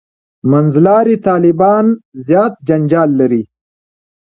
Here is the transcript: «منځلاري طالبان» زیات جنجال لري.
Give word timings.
«منځلاري 0.51 1.15
طالبان» 1.27 1.85
زیات 2.25 2.53
جنجال 2.67 3.09
لري. 3.19 3.43